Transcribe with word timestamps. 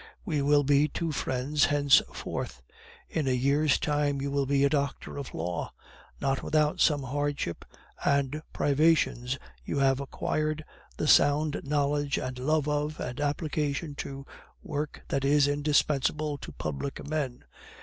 We 0.25 0.41
will 0.41 0.63
be 0.63 0.87
two 0.87 1.11
friends 1.11 1.65
henceforth. 1.65 2.63
In 3.07 3.27
a 3.27 3.33
year's 3.33 3.77
time 3.77 4.19
you 4.19 4.31
will 4.31 4.47
be 4.47 4.63
a 4.63 4.69
doctor 4.69 5.15
of 5.15 5.31
law. 5.35 5.73
Not 6.19 6.41
without 6.41 6.79
some 6.81 7.03
hardship 7.03 7.63
and 8.03 8.41
privations 8.51 9.37
you 9.63 9.77
have 9.77 9.99
acquired 9.99 10.65
the 10.97 11.07
sound 11.07 11.61
knowledge 11.65 12.17
and 12.17 12.35
the 12.37 12.41
love 12.43 12.67
of, 12.67 12.99
and 12.99 13.21
application 13.21 13.93
to, 13.97 14.25
work 14.63 15.03
that 15.09 15.23
is 15.23 15.47
indispensable 15.47 16.39
to 16.39 16.51
public 16.51 17.07
men. 17.07 17.43